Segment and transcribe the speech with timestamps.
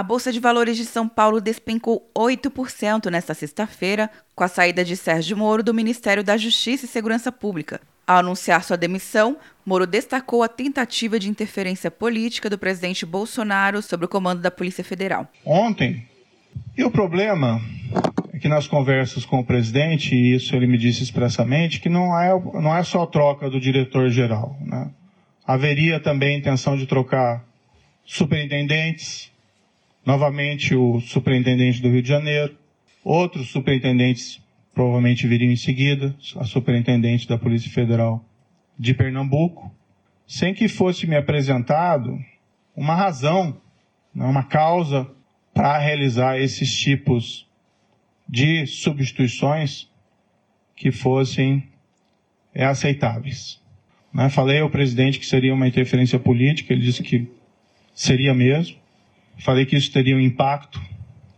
[0.00, 4.96] A Bolsa de Valores de São Paulo despencou 8% nesta sexta-feira, com a saída de
[4.96, 7.82] Sérgio Moro do Ministério da Justiça e Segurança Pública.
[8.06, 14.06] Ao anunciar sua demissão, Moro destacou a tentativa de interferência política do presidente Bolsonaro sobre
[14.06, 15.28] o comando da Polícia Federal.
[15.44, 16.08] Ontem,
[16.78, 17.60] e o problema
[18.32, 22.18] é que nas conversas com o presidente, e isso ele me disse expressamente, que não
[22.18, 24.56] é, não é só a troca do diretor-geral.
[24.62, 24.90] Né?
[25.46, 27.44] Haveria também intenção de trocar
[28.06, 29.30] superintendentes,
[30.04, 32.56] novamente o superintendente do Rio de Janeiro,
[33.04, 34.40] outros superintendentes
[34.74, 38.24] provavelmente viriam em seguida, a superintendente da Polícia Federal
[38.78, 39.74] de Pernambuco,
[40.26, 42.18] sem que fosse me apresentado
[42.74, 43.60] uma razão,
[44.14, 45.10] né, uma causa
[45.52, 47.46] para realizar esses tipos
[48.28, 49.88] de substituições
[50.76, 51.68] que fossem
[52.54, 53.60] é, aceitáveis.
[54.14, 54.30] Né?
[54.30, 57.28] Falei ao presidente que seria uma interferência política, ele disse que
[57.92, 58.79] seria mesmo.
[59.40, 60.80] Falei que isso teria um impacto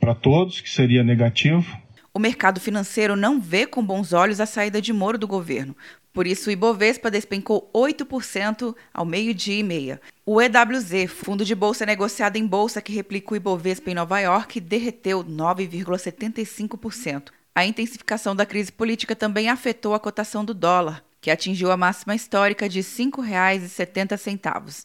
[0.00, 1.66] para todos, que seria negativo.
[2.14, 5.76] O mercado financeiro não vê com bons olhos a saída de Moro do governo.
[6.12, 10.00] Por isso, o Ibovespa despencou 8% ao meio-dia e meia.
[10.24, 14.58] O EWZ, fundo de bolsa negociado em bolsa que replica o Ibovespa em Nova York,
[14.58, 17.28] derreteu 9,75%.
[17.54, 22.14] A intensificação da crise política também afetou a cotação do dólar, que atingiu a máxima
[22.14, 24.84] histórica de R$ 5,70.